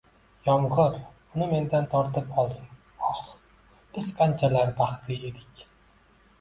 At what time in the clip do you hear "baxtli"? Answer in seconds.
4.83-5.23